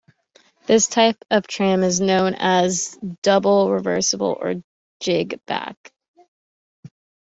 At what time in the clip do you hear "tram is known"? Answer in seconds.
1.45-2.33